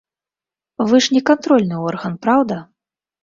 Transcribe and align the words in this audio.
Вы 0.91 1.01
ж 1.07 1.17
не 1.17 1.21
кантрольны 1.27 1.77
орган, 1.91 2.17
праўда? 2.27 2.57